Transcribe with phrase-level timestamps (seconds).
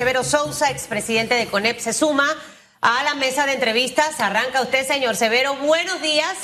[0.00, 2.24] Severo Sousa, expresidente de CONEP, se suma
[2.80, 4.20] a la mesa de entrevistas.
[4.20, 5.56] Arranca usted, señor Severo.
[5.56, 6.38] Buenos días.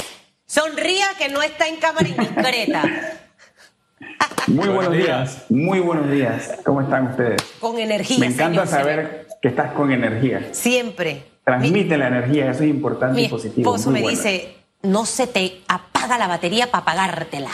[0.44, 2.82] Sonría que no está en cámara indiscreta.
[4.48, 6.58] Muy buenos días, muy buenos días.
[6.64, 7.42] ¿Cómo están ustedes?
[7.60, 8.18] Con energía.
[8.18, 10.48] Me encanta saber que estás con energía.
[10.50, 11.22] Siempre.
[11.44, 13.70] Transmite la energía, eso es importante y positivo.
[13.70, 17.50] Mi esposo me dice, no se te apaga la batería para apagártela.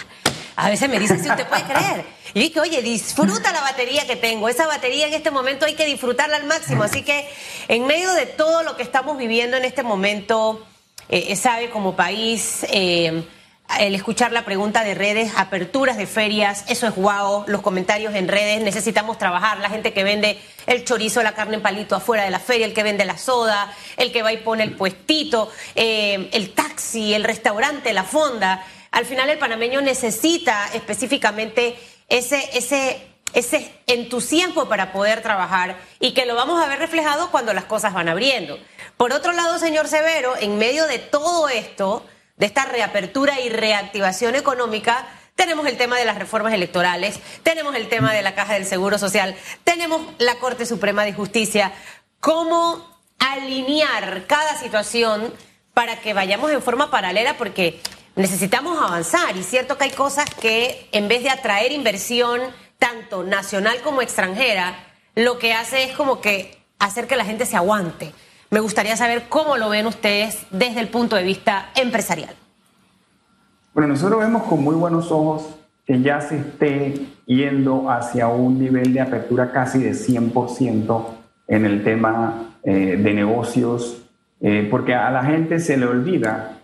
[0.57, 2.05] A veces me dice, si usted puede creer.
[2.35, 4.49] Y dije, oye, disfruta la batería que tengo.
[4.49, 6.83] Esa batería en este momento hay que disfrutarla al máximo.
[6.83, 7.29] Así que
[7.69, 10.65] en medio de todo lo que estamos viviendo en este momento,
[11.09, 13.25] eh, sabe, como país, eh,
[13.79, 18.27] el escuchar la pregunta de redes, aperturas de ferias, eso es guau, los comentarios en
[18.27, 22.31] redes, necesitamos trabajar, la gente que vende el chorizo, la carne en palito afuera de
[22.31, 26.29] la feria, el que vende la soda, el que va y pone el puestito, eh,
[26.33, 28.65] el taxi, el restaurante, la fonda.
[28.91, 31.77] Al final el panameño necesita específicamente
[32.09, 37.53] ese, ese, ese entusiasmo para poder trabajar y que lo vamos a ver reflejado cuando
[37.53, 38.59] las cosas van abriendo.
[38.97, 42.05] Por otro lado, señor Severo, en medio de todo esto,
[42.37, 45.07] de esta reapertura y reactivación económica,
[45.37, 48.99] tenemos el tema de las reformas electorales, tenemos el tema de la Caja del Seguro
[48.99, 51.73] Social, tenemos la Corte Suprema de Justicia.
[52.19, 52.87] ¿Cómo
[53.19, 55.33] alinear cada situación
[55.73, 57.39] para que vayamos en forma paralela?
[57.39, 57.81] Porque
[58.17, 62.41] necesitamos avanzar y cierto que hay cosas que en vez de atraer inversión
[62.79, 64.75] tanto nacional como extranjera,
[65.15, 68.13] lo que hace es como que hacer que la gente se aguante.
[68.51, 72.35] Me gustaría saber cómo lo ven ustedes desde el punto de vista empresarial.
[73.73, 75.55] Bueno, nosotros vemos con muy buenos ojos
[75.87, 76.95] que ya se esté
[77.27, 81.07] yendo hacia un nivel de apertura casi de 100%
[81.49, 84.03] en el tema eh, de negocios,
[84.41, 86.60] eh, porque a la gente se le olvida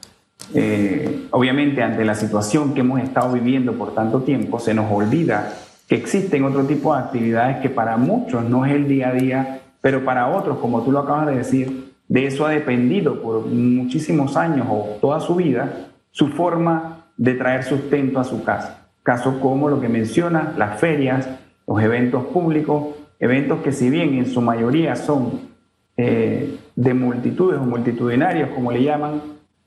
[0.54, 5.52] eh, obviamente ante la situación que hemos estado viviendo por tanto tiempo, se nos olvida
[5.88, 9.60] que existen otro tipo de actividades que para muchos no es el día a día,
[9.80, 14.36] pero para otros, como tú lo acabas de decir, de eso ha dependido por muchísimos
[14.36, 18.88] años o toda su vida su forma de traer sustento a su casa.
[19.02, 21.28] Casos como lo que menciona, las ferias,
[21.66, 25.40] los eventos públicos, eventos que si bien en su mayoría son
[25.96, 29.20] eh, de multitudes o multitudinarios, como le llaman,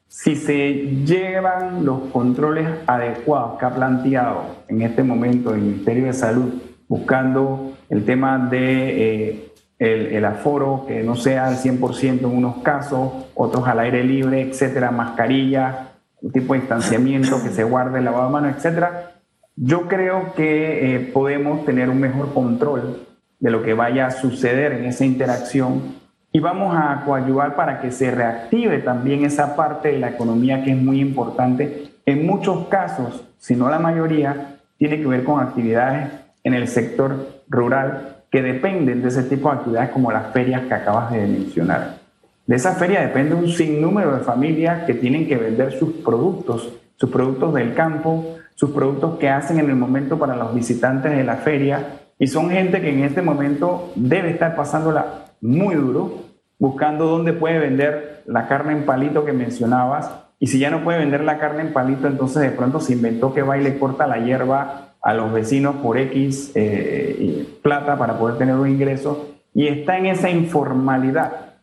[0.09, 0.74] si se
[1.06, 6.52] llevan los controles adecuados que ha planteado en este momento el Ministerio de Salud,
[6.88, 13.28] buscando el tema de eh, el, aforo, que no sea al 100% en unos casos,
[13.36, 18.25] otros al aire libre, etcétera, mascarilla, un tipo de distanciamiento, que se guarde el lavado
[18.25, 19.22] de manos, etcétera,
[19.56, 23.06] yo creo que eh, podemos tener un mejor control
[23.40, 26.00] de lo que vaya a suceder en esa interacción
[26.31, 30.72] y vamos a coadyuvar para que se reactive también esa parte de la economía que
[30.72, 31.91] es muy importante.
[32.06, 36.12] En muchos casos, si no la mayoría, tiene que ver con actividades
[36.44, 40.73] en el sector rural que dependen de ese tipo de actividades como las ferias que
[40.73, 41.97] acabas de mencionar.
[42.45, 47.09] De esa feria depende un sinnúmero de familias que tienen que vender sus productos, sus
[47.09, 51.38] productos del campo, sus productos que hacen en el momento para los visitantes de la
[51.38, 56.25] feria y son gente que en este momento debe estar pasándola muy duro,
[56.57, 60.11] buscando dónde puede vender la carne en palito que mencionabas.
[60.39, 63.33] Y si ya no puede vender la carne en palito, entonces de pronto se inventó
[63.33, 68.17] que va y le corta la hierba a los vecinos por X eh, plata para
[68.17, 69.29] poder tener un ingreso.
[69.53, 71.56] Y está en esa informalidad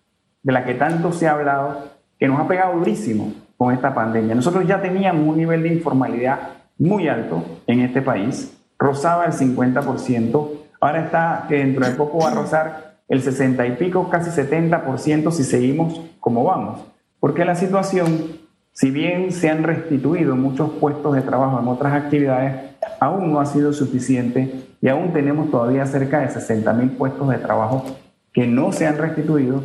[0.42, 4.34] de la que tanto se ha hablado, que nos ha pegado durísimo con esta pandemia.
[4.34, 6.38] Nosotros ya teníamos un nivel de informalidad
[6.78, 10.50] muy alto en este país, rozaba el 50%,
[10.80, 15.30] ahora está que dentro de poco va a rozar el 60 y pico, casi 70%
[15.30, 16.80] si seguimos como vamos.
[17.20, 18.38] Porque la situación,
[18.72, 23.46] si bien se han restituido muchos puestos de trabajo en otras actividades, aún no ha
[23.46, 27.84] sido suficiente y aún tenemos todavía cerca de 60 mil puestos de trabajo
[28.32, 29.62] que no se han restituido,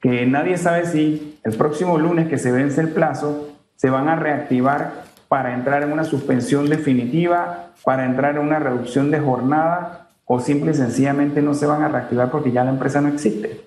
[0.00, 4.16] que nadie sabe si el próximo lunes que se vence el plazo se van a
[4.16, 10.40] reactivar para entrar en una suspensión definitiva, para entrar en una reducción de jornada o
[10.40, 13.60] simple y sencillamente no se van a reactivar porque ya la empresa no existe.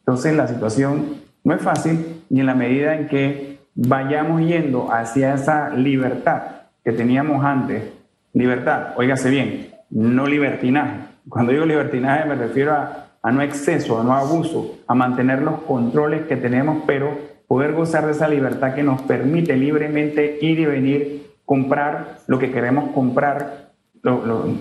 [0.00, 5.34] Entonces la situación no es fácil y en la medida en que vayamos yendo hacia
[5.34, 6.42] esa libertad
[6.84, 7.84] que teníamos antes,
[8.32, 11.00] libertad, óigase bien, no libertinaje.
[11.28, 15.60] Cuando digo libertinaje me refiero a, a no exceso, a no abuso, a mantener los
[15.62, 20.66] controles que tenemos, pero poder gozar de esa libertad que nos permite libremente ir y
[20.66, 23.70] venir, comprar lo que queremos comprar,
[24.02, 24.54] lo,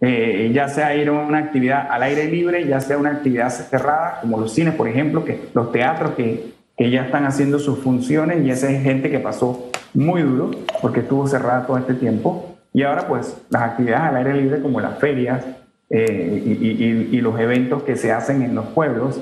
[0.00, 4.18] eh, ya sea ir a una actividad al aire libre, ya sea una actividad cerrada,
[4.22, 8.44] como los cines, por ejemplo, que los teatros que, que ya están haciendo sus funciones
[8.44, 12.56] y esa es gente que pasó muy duro porque estuvo cerrada todo este tiempo.
[12.72, 15.44] Y ahora pues las actividades al aire libre como las ferias,
[15.92, 19.20] y, y, los eventos que se hacen en los pueblos,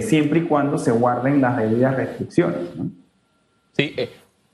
[0.00, 2.58] siempre y cuando se guarden las debidas restricciones.
[3.76, 3.94] Sí,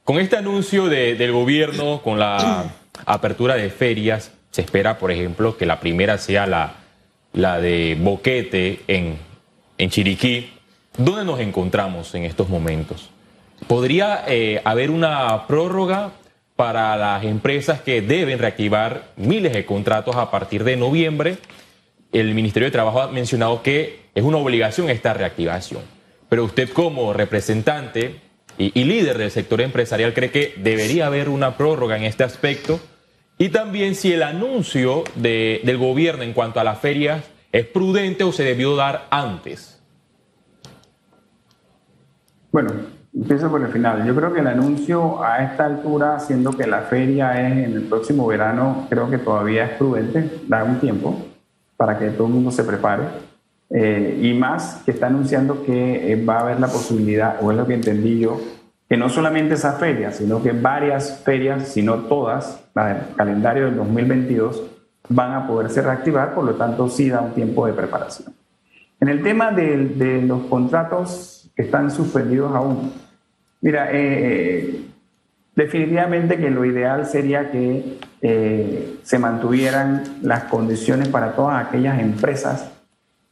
[0.05, 2.65] con este anuncio del gobierno, con la
[3.07, 6.75] apertura de ferias, se espera, por ejemplo, que la primera sea la,
[7.33, 9.19] la de Boquete en,
[9.79, 10.51] en Chiriquí.
[10.97, 13.11] ¿Dónde nos encontramos en estos momentos?
[13.67, 16.13] ¿Podría eh, haber una prórroga
[16.57, 21.39] para las empresas que deben reactivar miles de contratos a partir de noviembre?
[22.13, 25.83] El Ministerio de Trabajo ha mencionado que es una obligación esta reactivación.
[26.29, 28.21] Pero usted como representante
[28.59, 32.81] y, líder del sector empresarial cree que debería haber una prórroga en este aspecto.
[33.41, 38.33] Y también si el anuncio del gobierno en cuanto a las ferias es prudente o
[38.33, 39.81] se debió dar antes.
[42.53, 42.71] Bueno,
[43.15, 44.07] empiezo por el final.
[44.07, 47.83] Yo creo que el anuncio a esta altura, siendo que la feria es en el
[47.85, 51.17] próximo verano, creo que todavía es prudente, da un tiempo
[51.79, 53.05] para que todo el mundo se prepare.
[53.71, 57.57] Eh, y más que está anunciando que eh, va a haber la posibilidad, o es
[57.57, 58.39] lo que entendí yo,
[58.91, 63.67] que no solamente esa feria, sino que varias ferias, si no todas, la del calendario
[63.67, 64.65] del 2022,
[65.09, 68.35] van a poderse reactivar, por lo tanto sí da un tiempo de preparación.
[69.01, 72.93] En el tema de los contratos están suspendidos aún.
[73.61, 74.87] Mira, eh,
[75.55, 82.73] definitivamente que lo ideal sería que eh, se mantuvieran las condiciones para todas aquellas empresas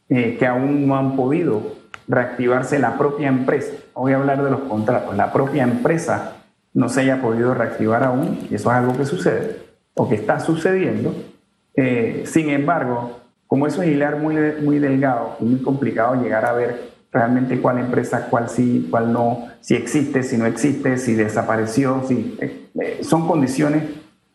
[0.07, 1.78] eh, que aún no han podido
[2.09, 3.71] reactivarse la propia empresa.
[3.93, 5.15] Voy a hablar de los contratos.
[5.15, 6.33] La propia empresa
[6.73, 9.57] no se haya podido reactivar aún, y eso es algo que sucede
[9.93, 11.13] o que está sucediendo.
[12.25, 16.89] sin embargo, como eso es hilar muy, muy delgado y muy complicado llegar a ver
[17.11, 22.37] realmente cuál empresa, cuál sí, cuál no, si existe, si no existe, si desapareció, si
[22.39, 23.83] eh, eh, son condiciones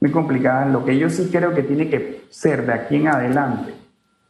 [0.01, 0.71] muy complicadas.
[0.73, 3.84] Lo que yo sí creo que tiene que ser de aquí en adelante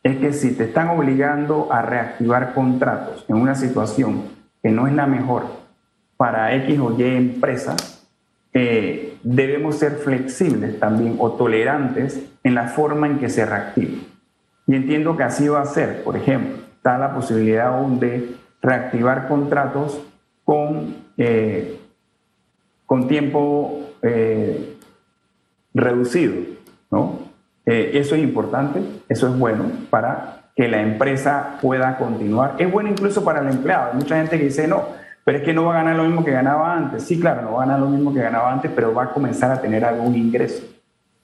[0.05, 4.25] es que si te están obligando a reactivar contratos en una situación
[4.63, 5.47] que no es la mejor
[6.19, 7.75] para X o Y empresa,
[8.53, 14.03] eh, debemos ser flexibles también o tolerantes en la forma en que se reactive.
[14.67, 19.27] Y entiendo que así va a ser, por ejemplo, está la posibilidad aún de reactivar
[19.27, 20.01] contratos
[20.45, 21.81] con, eh,
[22.85, 24.77] con tiempo eh,
[25.73, 26.35] reducido.
[26.91, 27.24] ¿no?
[27.67, 32.57] Eh, eso es importante, eso es bueno para que la empresa pueda continuar.
[32.59, 33.93] Es bueno incluso para el empleado.
[33.93, 34.85] Hay mucha gente que dice, no,
[35.25, 37.05] pero es que no va a ganar lo mismo que ganaba antes.
[37.05, 39.51] Sí, claro, no va a ganar lo mismo que ganaba antes, pero va a comenzar
[39.51, 40.63] a tener algún ingreso.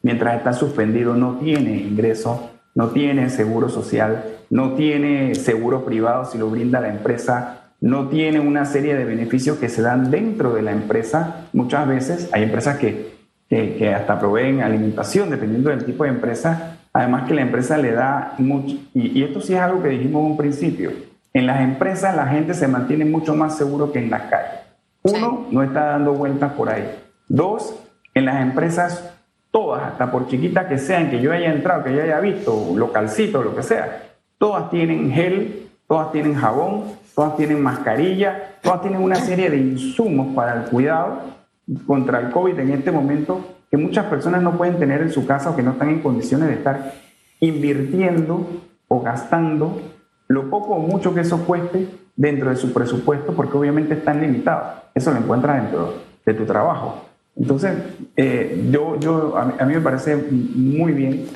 [0.03, 6.39] Mientras está suspendido, no tiene ingreso no tiene seguro social, no tiene seguro privado si
[6.39, 10.63] lo brinda la empresa, no tiene una serie de beneficios que se dan dentro de
[10.63, 11.47] la empresa.
[11.53, 13.20] Muchas veces hay empresas que,
[13.51, 16.79] que, hasta proveen alimentación, dependiendo del tipo de empresa.
[16.93, 20.25] Además que la empresa le da mucho, y, y esto sí es algo que dijimos
[20.25, 20.93] en un principio,
[21.33, 24.61] en las empresas la gente se mantiene mucho más seguro que en las calles.
[25.03, 26.85] Uno, no está dando vueltas por ahí.
[27.29, 27.75] Dos,
[28.15, 29.15] en las empresas
[29.51, 33.43] todas, hasta por chiquitas que sean, que yo haya entrado, que yo haya visto, localcito,
[33.43, 34.03] lo que sea,
[34.39, 40.35] todas tienen gel, todas tienen jabón, todas tienen mascarilla, todas tienen una serie de insumos
[40.35, 41.40] para el cuidado
[41.87, 45.51] contra el COVID en este momento que muchas personas no pueden tener en su casa
[45.51, 46.95] o que no están en condiciones de estar
[47.39, 48.47] invirtiendo
[48.89, 49.81] o gastando
[50.29, 54.83] lo poco o mucho que eso cueste dentro de su presupuesto porque obviamente están limitados.
[54.95, 57.05] Eso lo encuentras dentro de tu trabajo.
[57.37, 57.73] Entonces,
[58.17, 61.27] eh, yo, yo, a mí, me parece muy bien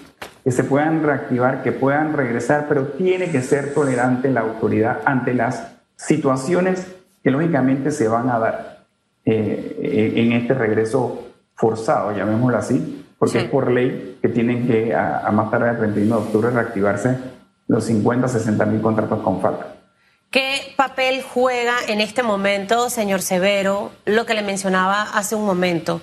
[0.43, 5.33] que se puedan reactivar, que puedan regresar, pero tiene que ser tolerante la autoridad ante
[5.33, 6.87] las situaciones
[7.23, 8.74] que lógicamente se van a dar
[9.27, 15.31] eh, en este regreso forzado, llamémoslo así, porque es por ley que tienen que a,
[15.33, 17.17] más tarde del 31 de octubre reactivarse
[17.69, 19.77] los 50, 60 mil contratos con falta.
[20.31, 26.03] ¿Qué papel juega en este momento, señor Severo, lo que le mencionaba hace un momento?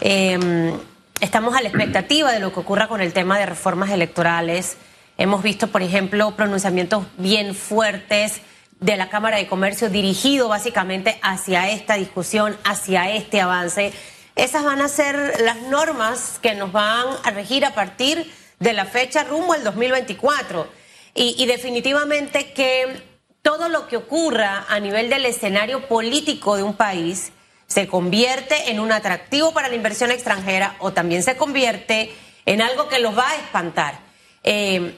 [0.00, 0.72] Em,
[1.20, 4.76] estamos a la expectativa de lo que ocurra con el tema de reformas electorales.
[5.18, 8.40] Hemos visto, por ejemplo, pronunciamientos bien fuertes
[8.80, 13.92] de la Cámara de Comercio dirigido básicamente hacia esta discusión, hacia este avance.
[14.34, 18.84] Esas van a ser las normas que nos van a regir a partir de la
[18.84, 20.68] fecha rumbo al 2024.
[21.14, 23.02] Y, y definitivamente que
[23.40, 27.32] todo lo que ocurra a nivel del escenario político de un país
[27.66, 32.14] se convierte en un atractivo para la inversión extranjera o también se convierte
[32.44, 33.98] en algo que los va a espantar.
[34.42, 34.94] Eh,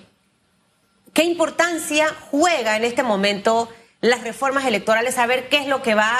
[1.18, 3.68] ¿Qué importancia juega en este momento
[4.00, 5.16] las reformas electorales?
[5.16, 6.12] Saber qué es lo que va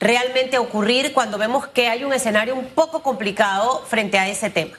[0.00, 4.50] realmente a ocurrir cuando vemos que hay un escenario un poco complicado frente a ese
[4.50, 4.76] tema.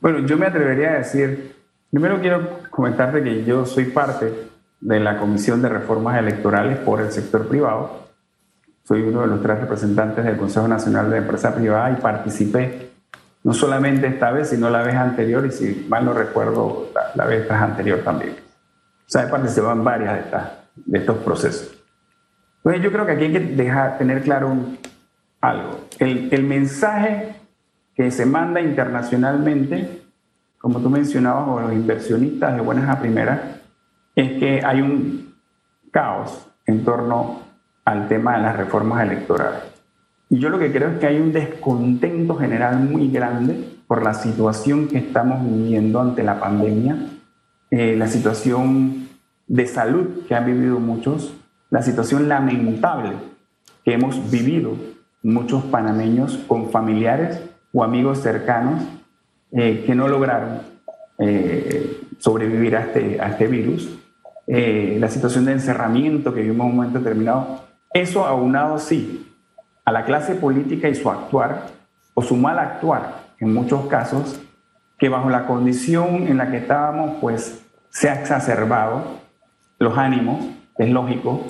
[0.00, 1.54] Bueno, yo me atrevería a decir
[1.88, 4.32] Primero quiero comentarte que yo soy parte
[4.80, 8.08] de la Comisión de Reformas Electorales por el sector privado.
[8.82, 12.91] Soy uno de los tres representantes del Consejo Nacional de Empresa Privada y participé
[13.44, 17.50] no solamente esta vez, sino la vez anterior y si mal no recuerdo, la, vez
[17.50, 18.32] anterior también.
[18.32, 21.84] O sea, he participado en varias de, estas, de estos procesos.
[22.58, 24.56] Entonces yo creo que aquí hay que dejar, tener claro
[25.40, 25.80] algo.
[25.98, 27.34] El, el mensaje
[27.96, 30.02] que se manda internacionalmente,
[30.58, 33.40] como tú mencionabas, o los inversionistas de buenas a primeras,
[34.14, 35.34] es que hay un
[35.90, 37.42] caos en torno
[37.84, 39.71] al tema de las reformas electorales.
[40.32, 44.14] Y yo lo que creo es que hay un descontento general muy grande por la
[44.14, 46.96] situación que estamos viviendo ante la pandemia,
[47.70, 49.08] eh, la situación
[49.46, 51.34] de salud que han vivido muchos,
[51.68, 53.10] la situación lamentable
[53.84, 54.74] que hemos vivido
[55.22, 57.38] muchos panameños con familiares
[57.70, 58.82] o amigos cercanos
[59.52, 60.60] eh, que no lograron
[61.18, 63.98] eh, sobrevivir a este, a este virus.
[64.46, 69.28] Eh, la situación de encerramiento que vimos en un momento determinado, eso aunado sí
[69.84, 71.66] a la clase política y su actuar,
[72.14, 74.40] o su mal actuar en muchos casos,
[74.98, 79.02] que bajo la condición en la que estábamos, pues se ha exacerbado
[79.78, 80.44] los ánimos,
[80.78, 81.42] es lógico.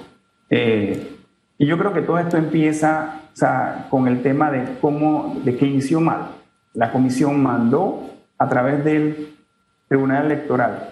[0.49, 1.17] Eh,
[1.59, 3.21] y yo creo que todo esto empieza
[3.91, 6.29] con el tema de cómo, de que inició mal.
[6.75, 9.35] La comisión mandó a través del
[9.89, 10.91] Tribunal Electoral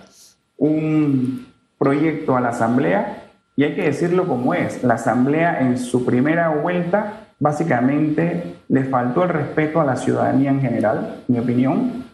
[0.58, 3.24] un, proyecto a la Asamblea
[3.56, 4.84] y hay que decirlo como es.
[4.84, 10.60] La Asamblea en su primera vuelta básicamente le faltó el respeto a la ciudadanía en
[10.60, 12.04] general, en mi opinión,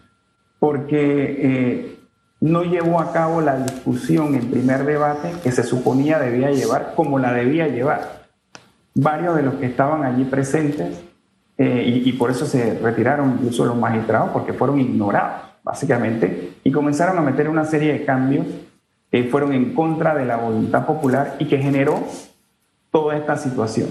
[0.59, 1.99] porque eh,
[2.41, 7.19] no llevó a cabo la discusión en primer debate que se suponía debía llevar como
[7.19, 8.27] la debía llevar.
[8.95, 11.03] Varios de los que estaban allí presentes,
[11.59, 16.71] eh, y, y por eso se retiraron incluso los magistrados, porque fueron ignorados, básicamente, y
[16.71, 18.47] comenzaron a meter una serie de cambios
[19.11, 22.05] que fueron en contra de la voluntad popular y que generó
[22.91, 23.89] toda esta situación.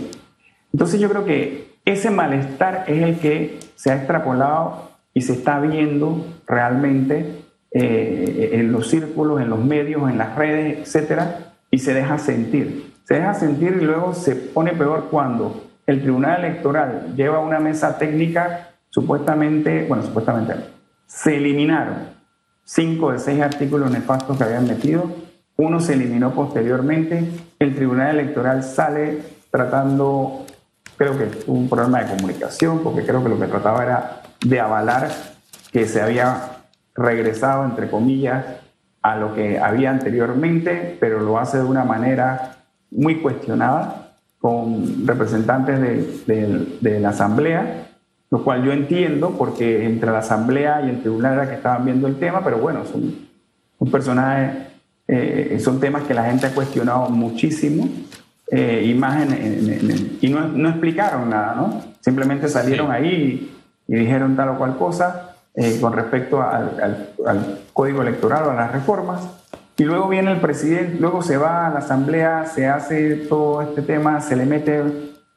[0.75, 5.61] Entonces yo creo que ese malestar es el que se ha extrapolado y se está
[5.61, 11.93] viendo realmente eh, en los círculos, en los medios, en las redes, etcétera, y se
[11.93, 12.93] deja sentir.
[13.05, 17.97] Se deja sentir y luego se pone peor cuando el Tribunal Electoral lleva una mesa
[17.97, 20.55] técnica, supuestamente, bueno, supuestamente,
[21.07, 22.09] se eliminaron
[22.65, 25.09] cinco de seis artículos nefastos que habían metido.
[25.55, 27.31] Uno se eliminó posteriormente.
[27.59, 29.21] El Tribunal Electoral sale
[29.55, 30.45] tratando,
[30.97, 34.59] creo que tuvo un problema de comunicación, porque creo que lo que trataba era de
[34.59, 35.09] avalar
[35.71, 36.63] que se había
[36.95, 38.45] regresado, entre comillas,
[39.01, 42.57] a lo que había anteriormente, pero lo hace de una manera
[42.91, 45.79] muy cuestionada, con representantes
[46.27, 47.85] de, de la Asamblea
[48.31, 52.07] lo cual yo entiendo porque entre la Asamblea y el Tribunal era que estaban viendo
[52.07, 53.15] el tema, pero bueno, son,
[53.77, 54.67] un personajes,
[55.07, 57.87] eh, son temas que la gente ha cuestionado muchísimo
[58.51, 61.81] eh, y y no, explicaron nada, ¿no?
[62.01, 63.51] Simplemente salieron ahí
[63.87, 68.55] y, dijeron tal o cual cosa eh, con respecto al, al, código electoral o a
[68.55, 69.21] las reformas.
[69.77, 73.81] Y luego viene el presidente, luego se va a la asamblea, se hace todo este
[73.81, 74.83] tema, se le mete,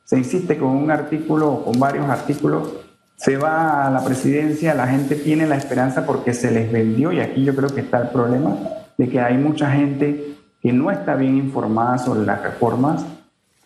[0.04, 2.72] se insiste con un artículo, con varios artículos
[3.18, 7.20] se va a la presidencia, la gente tiene la esperanza porque se les vendió, y
[7.20, 8.56] aquí yo creo que está el problema,
[8.96, 13.04] de que hay mucha gente que no está bien informada sobre las reformas,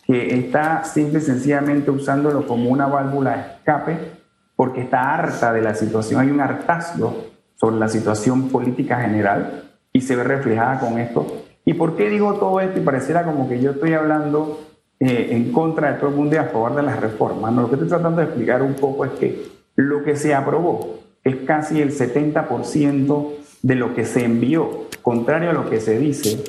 [0.05, 4.11] que está simple y sencillamente usándolo como una válvula de escape,
[4.55, 10.01] porque está harta de la situación, hay un hartazgo sobre la situación política general y
[10.01, 11.43] se ve reflejada con esto.
[11.65, 12.79] ¿Y por qué digo todo esto?
[12.79, 14.59] Y pareciera como que yo estoy hablando
[14.99, 17.53] eh, en contra de todo el mundo y a favor de las reformas.
[17.53, 20.99] No, lo que estoy tratando de explicar un poco es que lo que se aprobó
[21.23, 23.29] es casi el 70%
[23.61, 26.43] de lo que se envió, contrario a lo que se dice,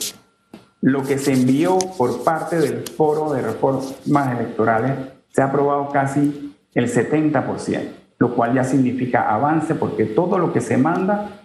[0.85, 4.93] lo que se envió por parte del foro de reformas electorales
[5.31, 7.88] se ha aprobado casi el 70%,
[8.19, 11.41] lo cual ya significa avance porque todo lo que se manda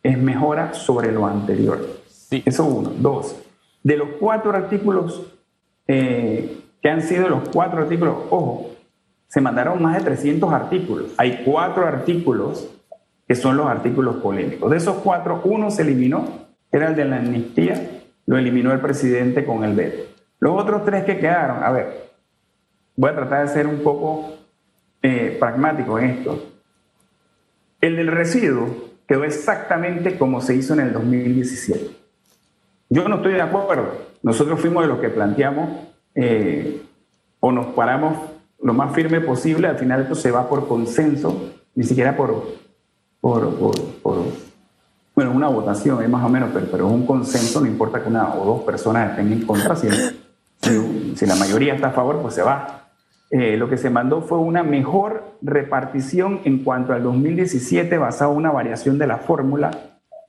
[0.00, 1.84] es mejora sobre lo anterior.
[2.06, 2.44] Sí.
[2.46, 2.92] Eso uno.
[2.96, 3.34] Dos,
[3.82, 5.26] de los cuatro artículos
[5.88, 8.70] eh, que han sido los cuatro artículos, ojo,
[9.26, 11.14] se mandaron más de 300 artículos.
[11.16, 12.68] Hay cuatro artículos
[13.26, 14.70] que son los artículos polémicos.
[14.70, 16.28] De esos cuatro, uno se eliminó,
[16.70, 17.93] era el de la amnistía,
[18.26, 20.04] lo eliminó el presidente con el veto.
[20.40, 22.10] Los otros tres que quedaron, a ver,
[22.96, 24.34] voy a tratar de ser un poco
[25.02, 26.52] eh, pragmático en esto.
[27.80, 31.90] El del residuo quedó exactamente como se hizo en el 2017.
[32.88, 33.92] Yo no estoy de acuerdo.
[34.22, 35.68] Nosotros fuimos de los que planteamos
[36.14, 36.82] eh,
[37.40, 38.30] o nos paramos
[38.62, 39.68] lo más firme posible.
[39.68, 42.46] Al final esto se va por consenso, ni siquiera por,
[43.20, 43.54] por,
[44.02, 44.16] por,
[45.14, 48.08] bueno, una votación es más o menos, pero, pero es un consenso, no importa que
[48.08, 49.88] una o dos personas estén en contra, si,
[51.14, 52.88] si, la mayoría está a favor, pues se va.
[53.30, 58.38] Eh, lo que se mandó fue una mejor repartición en cuanto al 2017 basado en
[58.38, 59.70] una variación de la fórmula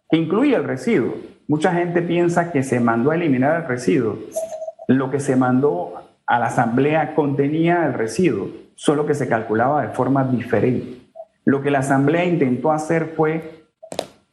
[0.09, 1.15] que incluye el residuo.
[1.47, 4.17] Mucha gente piensa que se mandó a eliminar el residuo.
[4.87, 5.93] Lo que se mandó
[6.25, 11.01] a la asamblea contenía el residuo, solo que se calculaba de forma diferente.
[11.43, 13.54] Lo que la asamblea intentó hacer fue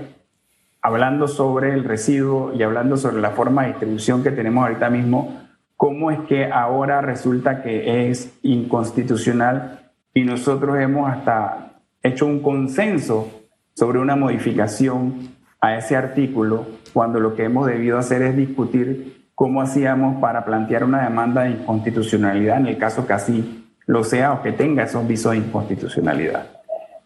[0.81, 5.37] hablando sobre el residuo y hablando sobre la forma de distribución que tenemos ahorita mismo,
[5.77, 13.29] cómo es que ahora resulta que es inconstitucional y nosotros hemos hasta hecho un consenso
[13.75, 19.63] sobre una modificación a ese artículo cuando lo que hemos debido hacer es discutir cómo
[19.63, 24.43] hacíamos para plantear una demanda de inconstitucionalidad en el caso que así lo sea o
[24.43, 26.49] que tenga esos visos de inconstitucionalidad.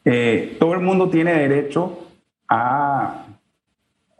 [0.02, 2.08] Eh, todo el mundo tiene derecho
[2.48, 3.26] a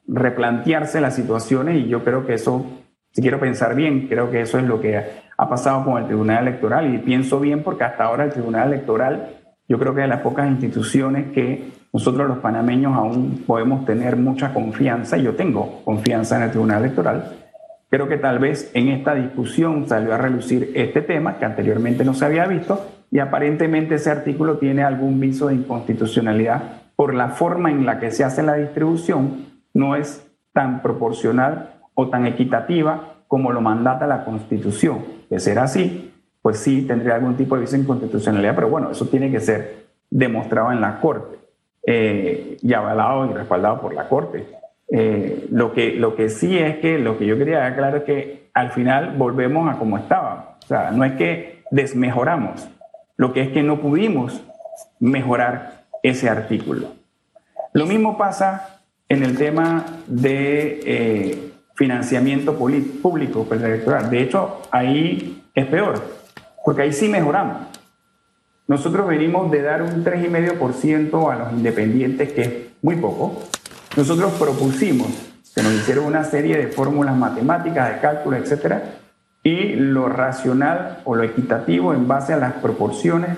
[0.07, 2.67] replantearse las situaciones y yo creo que eso,
[3.13, 5.03] si quiero pensar bien, creo que eso es lo que
[5.35, 9.37] ha pasado con el Tribunal Electoral y pienso bien porque hasta ahora el Tribunal Electoral
[9.67, 14.17] yo creo que es de las pocas instituciones que nosotros los panameños aún podemos tener
[14.17, 17.42] mucha confianza y yo tengo confianza en el Tribunal Electoral.
[17.93, 22.15] Creo que tal vez en esta discusión salió a relucir este tema que anteriormente no
[22.15, 26.63] se había visto y aparentemente ese artículo tiene algún viso de inconstitucionalidad
[26.97, 32.09] por la forma en la que se hace la distribución no es tan proporcional o
[32.09, 35.01] tan equitativa como lo mandata la Constitución.
[35.29, 39.41] De ser así, pues sí tendría algún tipo de inconstitucionalidad, pero bueno, eso tiene que
[39.41, 41.37] ser demostrado en la Corte
[41.87, 44.62] eh, y avalado y respaldado por la Corte.
[44.95, 48.51] Eh, lo, que, lo que sí es que lo que yo quería aclarar es que
[48.53, 50.59] al final volvemos a como estaba.
[50.63, 52.69] O sea, no es que desmejoramos,
[53.17, 54.43] lo que es que no pudimos
[55.01, 56.89] mejorar ese artículo.
[57.73, 64.11] Lo mismo pasa en el tema de eh, financiamiento público pues, electoral.
[64.11, 66.03] De hecho, ahí es peor,
[66.65, 67.69] porque ahí sí mejoramos.
[68.69, 72.51] Nosotros venimos de dar un 3,5% a los independientes, que es
[72.83, 73.43] muy poco.
[73.97, 75.09] Nosotros propusimos,
[75.43, 78.83] se nos hicieron una serie de fórmulas matemáticas, de cálculo, etcétera,
[79.43, 83.37] y lo racional o lo equitativo en base a las proporciones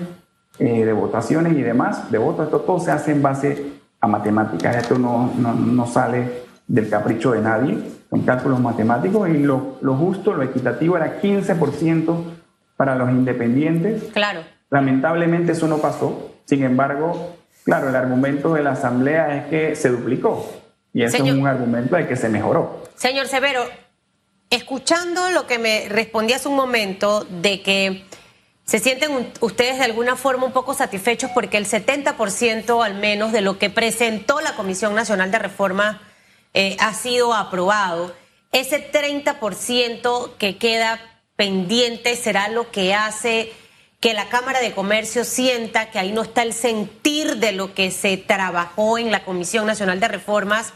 [0.59, 3.75] eh, de votaciones y demás, de votos, esto todo se hace en base
[4.07, 4.75] matemáticas.
[4.75, 7.77] Esto no, no, sale del capricho de nadie,
[8.09, 12.23] son cálculos matemáticos y lo, lo justo, lo equitativo era 15%
[12.77, 14.03] para los independientes.
[14.13, 14.41] Claro.
[14.69, 16.31] Lamentablemente eso no pasó.
[16.45, 20.49] Sin embargo, claro, el argumento de la Asamblea es que se duplicó.
[20.93, 22.81] Y eso es un argumento de que se mejoró.
[22.95, 23.65] Señor Severo,
[24.49, 28.05] escuchando lo que me respondí hace un momento de que
[28.65, 33.41] ¿Se sienten ustedes de alguna forma un poco satisfechos porque el 70% al menos de
[33.41, 36.01] lo que presentó la Comisión Nacional de Reforma
[36.55, 38.15] eh, ha sido aprobado?
[38.51, 40.99] Ese 30% que queda
[41.35, 43.53] pendiente será lo que hace
[44.05, 47.89] que la Cámara de Comercio sienta que ahí no está el sentir de lo que
[47.89, 50.73] se trabajó en la Comisión Nacional de Reformas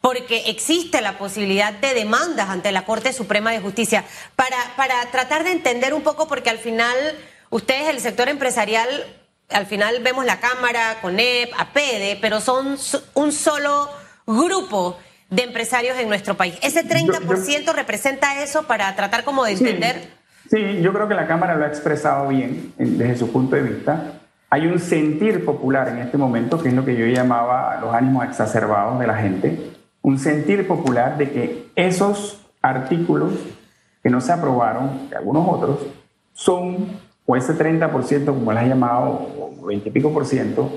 [0.00, 4.04] porque existe la posibilidad de demandas ante la Corte Suprema de Justicia.
[4.36, 6.96] Para, para tratar de entender un poco, porque al final
[7.50, 9.12] ustedes, el sector empresarial,
[9.48, 12.78] al final vemos la Cámara, CONEP, APEDE, pero son
[13.14, 13.90] un solo
[14.24, 16.54] grupo de empresarios en nuestro país.
[16.62, 20.00] ¿Ese 30% representa eso para tratar como de entender?
[20.00, 20.08] Sí,
[20.60, 24.20] yo creo que la Cámara lo ha expresado bien desde su punto de vista.
[24.50, 28.24] Hay un sentir popular en este momento, que es lo que yo llamaba los ánimos
[28.26, 33.32] exacerbados de la gente, un sentir popular de que esos artículos
[34.02, 35.86] que no se aprobaron, que algunos otros,
[36.34, 40.70] son, o ese 30%, como las has llamado, o 20 y pico por ciento,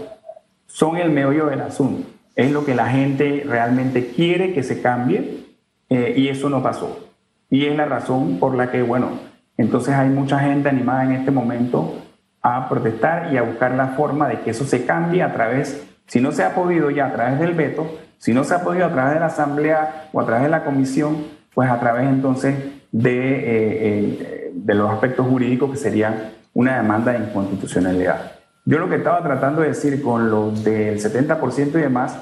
[0.68, 2.08] son el meollo del asunto.
[2.36, 5.46] Es lo que la gente realmente quiere que se cambie
[5.90, 7.10] eh, y eso no pasó.
[7.50, 11.32] Y es la razón por la que, bueno, entonces hay mucha gente animada en este
[11.32, 12.02] momento
[12.42, 16.22] a protestar y a buscar la forma de que eso se cambie a través, si
[16.22, 17.88] no se ha podido ya a través del veto,
[18.18, 20.64] si no se ha podido a través de la Asamblea o a través de la
[20.64, 21.18] Comisión,
[21.54, 22.56] pues a través entonces
[22.92, 28.32] de, eh, eh, de los aspectos jurídicos que serían una demanda de inconstitucionalidad.
[28.66, 32.18] Yo lo que estaba tratando de decir con lo del 70% y demás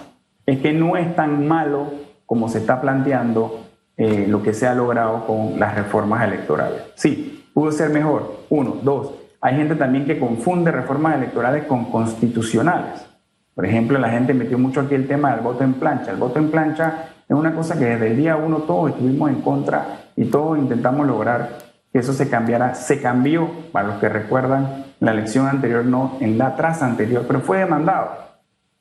[0.46, 1.94] es que no es tan malo
[2.26, 3.66] como se está planteando
[3.96, 6.82] eh, lo que se ha logrado con las reformas electorales.
[6.96, 8.46] Sí, pudo ser mejor.
[8.50, 9.14] Uno, dos.
[9.40, 13.06] Hay gente también que confunde reformas electorales con constitucionales.
[13.54, 16.12] Por ejemplo, la gente metió mucho aquí el tema del voto en plancha.
[16.12, 19.42] El voto en plancha es una cosa que desde el día uno todos estuvimos en
[19.42, 21.58] contra y todos intentamos lograr
[21.92, 22.74] que eso se cambiara.
[22.74, 27.42] Se cambió, para los que recuerdan, la elección anterior no, en la tras anterior, pero
[27.42, 28.10] fue demandado,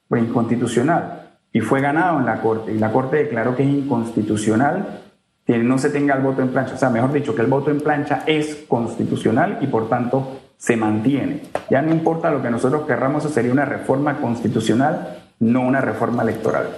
[0.09, 2.73] fue inconstitucional y fue ganado en la Corte.
[2.73, 5.03] Y la Corte declaró que es inconstitucional
[5.47, 6.75] que no se tenga el voto en plancha.
[6.75, 10.77] O sea, mejor dicho, que el voto en plancha es constitucional y por tanto se
[10.77, 11.41] mantiene.
[11.71, 16.23] Ya no importa lo que nosotros querramos, eso sería una reforma constitucional, no una reforma
[16.23, 16.69] electoral.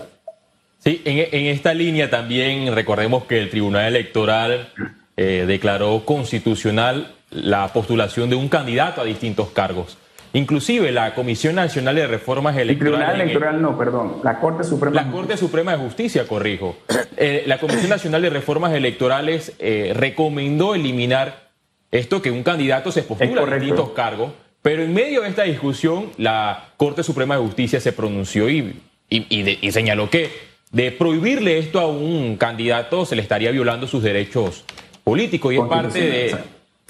[0.78, 4.68] Sí, en, esta línea también recordemos que el Tribunal Electoral
[5.16, 9.98] eh, declaró constitucional la postulación de un candidato a distintos cargos.
[10.34, 13.00] Inclusive la Comisión Nacional de Reformas Electorales...
[13.00, 15.02] El Tribunal Electoral no, perdón, la Corte Suprema...
[15.02, 16.76] La Corte Suprema de Justicia, corrijo.
[17.16, 21.50] Eh, la Comisión Nacional de Reformas Electorales eh, recomendó eliminar
[21.92, 26.10] esto que un candidato se postula a distintos cargos, pero en medio de esta discusión
[26.16, 30.30] la Corte Suprema de Justicia se pronunció y, y señaló que
[30.72, 34.64] de prohibirle esto a un candidato se le estaría violando sus derechos
[35.04, 36.34] políticos y es parte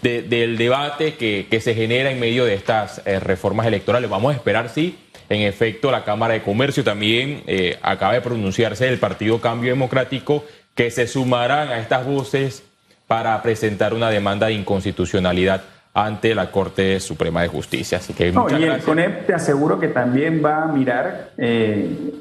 [0.03, 4.11] del debate que, se genera en medio de estas eh, reformas electorales.
[4.11, 8.85] Vamos a esperar si en efecto la Cámara de Comercio también eh, acaba de pronunciarse
[8.85, 12.65] del Partido Cambio Democrático que se sumarán a estas voces
[13.07, 15.63] para presentar una demanda de inconstitucionalidad
[15.95, 17.99] ante la Corte Suprema de Justicia.
[17.99, 22.13] Así que no, y el CONEP te aseguro que también va a mirar eh,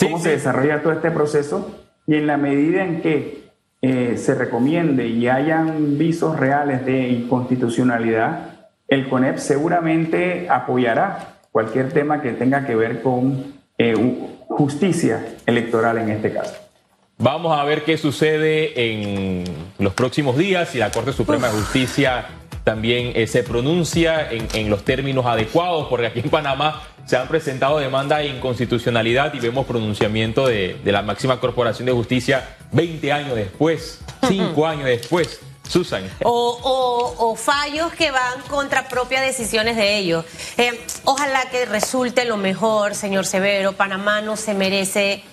[0.00, 3.41] cómo se desarrolla todo este proceso y en la medida en que
[3.84, 12.22] eh, se recomiende y hayan visos reales de inconstitucionalidad, el CONEP seguramente apoyará cualquier tema
[12.22, 13.94] que tenga que ver con eh,
[14.48, 16.54] justicia electoral en este caso.
[17.18, 19.44] Vamos a ver qué sucede en
[19.78, 22.24] los próximos días si la Corte Suprema de Justicia
[22.64, 27.78] también eh, se pronuncia en, los términos adecuados, porque aquí en Panamá se han presentado
[27.78, 34.00] demandas de inconstitucionalidad y vemos pronunciamiento de, la máxima corporación de justicia 20 años después,
[34.28, 35.40] 5 años después.
[35.68, 36.02] Susan.
[36.24, 40.24] O, fallos que van contra propias decisiones de ellos.
[40.58, 43.72] Eh, ojalá que resulte lo mejor, señor Severo.
[43.72, 45.24] Panamá no se merece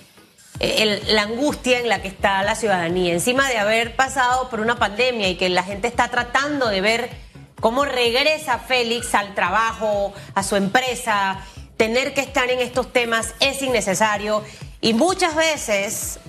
[0.60, 4.78] eh, la angustia en la que está la ciudadanía, encima de haber pasado por una
[4.78, 7.10] pandemia y que la gente está tratando de ver
[7.60, 11.40] cómo regresa Félix al trabajo, a su empresa,
[11.78, 14.44] tener que estar en estos temas es innecesario
[14.82, 16.20] y muchas veces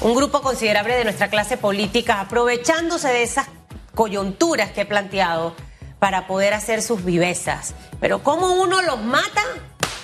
[0.00, 3.48] un grupo considerable de nuestra clase política aprovechándose de esas
[3.94, 5.54] coyunturas que he planteado
[5.98, 7.74] para poder hacer sus vivezas.
[8.00, 9.42] Pero ¿cómo uno los mata?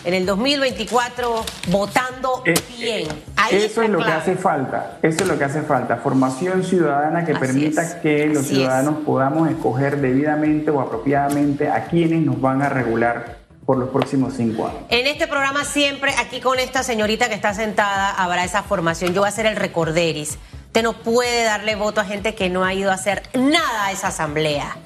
[0.06, 3.08] En el 2024 votando eh, bien.
[3.50, 7.34] eso es lo que hace falta, eso es lo que hace falta, formación ciudadana que
[7.34, 13.38] permita que los ciudadanos podamos escoger debidamente o apropiadamente a quienes nos van a regular
[13.66, 14.78] por los próximos cinco años.
[14.90, 19.12] En este programa siempre, aquí con esta señorita que está sentada, habrá esa formación.
[19.12, 20.38] Yo voy a hacer el recorderis.
[20.66, 23.90] Usted no puede darle voto a gente que no ha ido a hacer nada a
[23.90, 24.76] esa asamblea.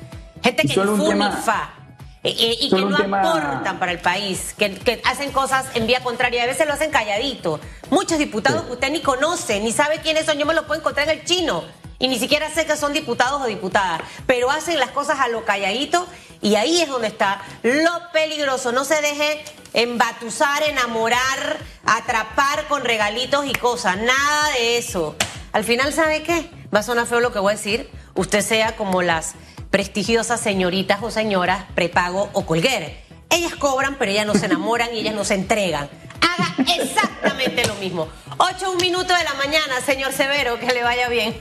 [0.42, 1.79] Gente que ni fa.
[2.22, 6.42] Eh, eh, y que no aportan para el país, que, hacen cosas en vía contraria,
[6.42, 7.60] a veces lo hacen calladito.
[7.88, 11.08] Muchos diputados que usted ni conoce, ni sabe quiénes son, yo me lo puedo encontrar
[11.08, 11.64] en el chino
[11.98, 15.46] y ni siquiera sé que son diputados o diputadas, pero hacen las cosas a lo
[15.46, 16.06] calladito
[16.42, 18.70] y ahí es donde está lo peligroso.
[18.70, 25.16] No se deje embatuzar, enamorar, atrapar con regalitos y cosas, nada de eso.
[25.52, 26.50] Al final, ¿sabe qué?
[26.74, 27.90] Va a sonar feo lo que voy a decir.
[28.14, 29.34] Usted sea como las
[29.70, 33.00] prestigiosas señoritas o señoras prepago o colguer.
[33.30, 35.88] Ellas cobran, pero ellas no se enamoran y ellas no se entregan.
[36.20, 38.08] Haga exactamente lo mismo.
[38.38, 41.40] Ocho, un minuto de la mañana, señor Severo, que le vaya bien.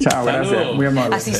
[0.00, 0.74] Chao, gracias.
[0.74, 1.16] Muy amable.
[1.16, 1.32] Así